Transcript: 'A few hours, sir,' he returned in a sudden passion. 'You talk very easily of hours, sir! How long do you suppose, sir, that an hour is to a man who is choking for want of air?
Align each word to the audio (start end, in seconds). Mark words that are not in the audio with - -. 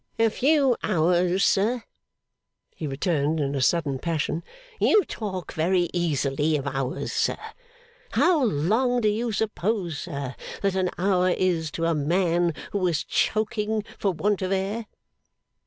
'A 0.17 0.29
few 0.31 0.75
hours, 0.81 1.45
sir,' 1.45 1.83
he 2.75 2.87
returned 2.87 3.39
in 3.39 3.53
a 3.53 3.61
sudden 3.61 3.99
passion. 3.99 4.43
'You 4.79 5.05
talk 5.05 5.53
very 5.53 5.89
easily 5.93 6.57
of 6.57 6.65
hours, 6.65 7.13
sir! 7.13 7.37
How 8.13 8.43
long 8.43 9.01
do 9.01 9.09
you 9.09 9.31
suppose, 9.31 9.99
sir, 9.99 10.33
that 10.63 10.73
an 10.73 10.89
hour 10.97 11.29
is 11.29 11.69
to 11.73 11.85
a 11.85 11.93
man 11.93 12.55
who 12.71 12.87
is 12.87 13.03
choking 13.03 13.83
for 13.99 14.11
want 14.11 14.41
of 14.41 14.51
air? 14.51 14.87